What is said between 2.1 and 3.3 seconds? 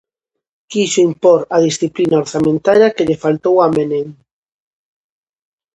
orzamentaria que lle